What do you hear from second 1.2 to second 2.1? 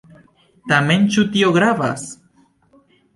tio gravas?